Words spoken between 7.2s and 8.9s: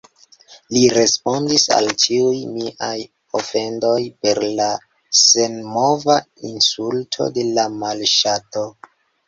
de la malŝato.